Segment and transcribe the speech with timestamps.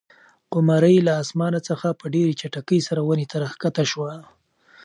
[0.53, 4.11] قمرۍ له اسمانه څخه په ډېرې چټکۍ سره ونې ته راښکته شوه.